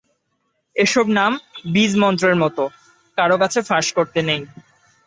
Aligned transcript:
এ-সব 0.75 1.07
নাম 1.17 1.31
বীজমন্ত্রের 1.73 2.35
মতো, 2.35 2.63
কারো 3.17 3.35
কাছে 3.41 3.59
ফাঁস 3.69 3.87
করতে 3.97 4.19
নেই। 4.27 4.41